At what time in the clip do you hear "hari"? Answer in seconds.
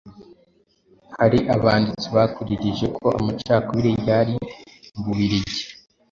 1.17-1.39